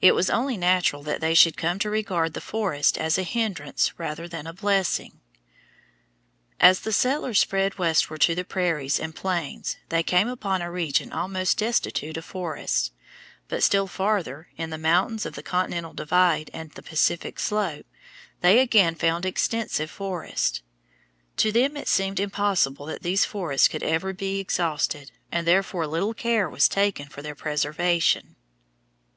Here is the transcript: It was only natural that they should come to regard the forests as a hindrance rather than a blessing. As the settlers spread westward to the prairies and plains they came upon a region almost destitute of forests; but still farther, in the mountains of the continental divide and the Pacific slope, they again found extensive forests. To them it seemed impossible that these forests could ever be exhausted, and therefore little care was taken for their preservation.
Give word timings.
It 0.00 0.14
was 0.14 0.30
only 0.30 0.56
natural 0.56 1.02
that 1.02 1.20
they 1.20 1.34
should 1.34 1.56
come 1.56 1.80
to 1.80 1.90
regard 1.90 2.34
the 2.34 2.40
forests 2.40 2.96
as 2.96 3.18
a 3.18 3.24
hindrance 3.24 3.98
rather 3.98 4.28
than 4.28 4.46
a 4.46 4.52
blessing. 4.52 5.18
As 6.60 6.78
the 6.82 6.92
settlers 6.92 7.40
spread 7.40 7.76
westward 7.76 8.20
to 8.20 8.36
the 8.36 8.44
prairies 8.44 9.00
and 9.00 9.12
plains 9.12 9.76
they 9.88 10.04
came 10.04 10.28
upon 10.28 10.62
a 10.62 10.70
region 10.70 11.10
almost 11.12 11.58
destitute 11.58 12.16
of 12.16 12.24
forests; 12.24 12.92
but 13.48 13.64
still 13.64 13.88
farther, 13.88 14.46
in 14.56 14.70
the 14.70 14.78
mountains 14.78 15.26
of 15.26 15.34
the 15.34 15.42
continental 15.42 15.94
divide 15.94 16.48
and 16.54 16.70
the 16.70 16.80
Pacific 16.84 17.40
slope, 17.40 17.86
they 18.42 18.60
again 18.60 18.94
found 18.94 19.26
extensive 19.26 19.90
forests. 19.90 20.62
To 21.38 21.50
them 21.50 21.76
it 21.76 21.88
seemed 21.88 22.20
impossible 22.20 22.86
that 22.86 23.02
these 23.02 23.24
forests 23.24 23.66
could 23.66 23.82
ever 23.82 24.12
be 24.12 24.38
exhausted, 24.38 25.10
and 25.32 25.44
therefore 25.44 25.88
little 25.88 26.14
care 26.14 26.48
was 26.48 26.68
taken 26.68 27.08
for 27.08 27.20
their 27.20 27.34
preservation. 27.34 28.36